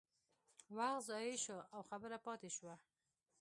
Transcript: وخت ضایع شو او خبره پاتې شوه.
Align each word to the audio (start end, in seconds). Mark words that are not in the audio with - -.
وخت 0.77 0.97
ضایع 1.09 1.35
شو 1.45 1.57
او 1.73 1.81
خبره 1.89 2.17
پاتې 2.25 2.49
شوه. 2.57 2.75